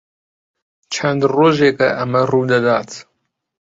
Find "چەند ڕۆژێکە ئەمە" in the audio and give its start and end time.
0.93-2.21